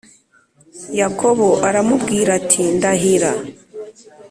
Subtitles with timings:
[0.99, 3.31] Yakobo aramubwira ati Ndahira.